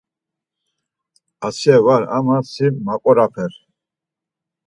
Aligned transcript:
Asiye 1.47 1.77
var 1.85 2.03
ama 2.17 2.37
si 2.51 2.65
maoroper. 2.85 3.53